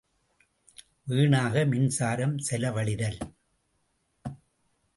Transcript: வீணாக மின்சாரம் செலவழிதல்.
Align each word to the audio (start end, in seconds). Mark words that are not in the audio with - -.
வீணாக 1.03 1.65
மின்சாரம் 1.65 2.35
செலவழிதல். 2.49 3.19